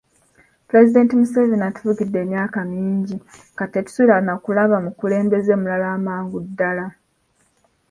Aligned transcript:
Pulezidenti 0.67 1.13
Museveni 1.19 1.63
atufugidde 1.65 2.17
emyaka 2.25 2.59
mingi 2.71 3.15
kati 3.57 3.71
tetusuubira 3.73 4.17
na 4.27 4.33
kulaba 4.43 4.75
mukulembeze 4.85 5.51
mulala 5.61 5.87
amangu 5.97 6.37
ddala. 6.45 6.85